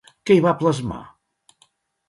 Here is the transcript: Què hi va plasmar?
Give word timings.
Què 0.29 0.37
hi 0.37 0.41
va 0.45 0.53
plasmar? 0.61 1.01